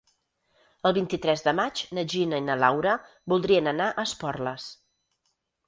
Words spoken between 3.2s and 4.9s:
voldrien anar a Esporles.